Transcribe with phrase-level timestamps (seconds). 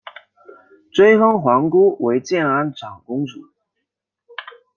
[0.91, 3.39] 追封皇姑为建安长公主。